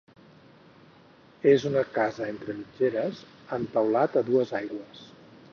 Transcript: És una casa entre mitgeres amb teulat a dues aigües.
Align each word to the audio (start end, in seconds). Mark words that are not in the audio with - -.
És 1.51 1.67
una 1.71 1.83
casa 1.99 2.31
entre 2.31 2.57
mitgeres 2.63 3.23
amb 3.59 3.73
teulat 3.79 4.21
a 4.23 4.29
dues 4.31 4.59
aigües. 4.63 5.09